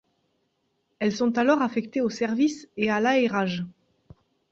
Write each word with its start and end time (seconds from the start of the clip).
Elles 0.97 1.15
sont 1.15 1.37
alors 1.37 1.61
affectées 1.61 2.01
au 2.01 2.09
service 2.09 2.67
et 2.75 2.89
à 2.89 2.99
l'aérage. 2.99 3.67